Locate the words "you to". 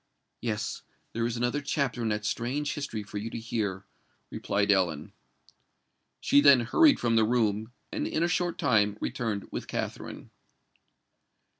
3.19-3.37